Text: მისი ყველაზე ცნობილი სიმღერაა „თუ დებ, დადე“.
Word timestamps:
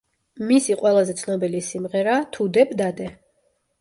მისი 0.51 0.77
ყველაზე 0.79 1.15
ცნობილი 1.21 1.61
სიმღერაა 1.67 2.25
„თუ 2.39 2.49
დებ, 2.59 2.77
დადე“. 2.81 3.11